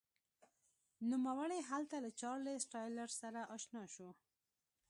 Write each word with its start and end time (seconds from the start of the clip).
نوموړی 1.09 1.59
هلته 1.69 1.95
له 2.03 2.09
چارلېز 2.19 2.61
ټایلر 2.73 3.09
سره 3.21 3.39
اشنا 3.55 3.83
شو. 3.93 4.09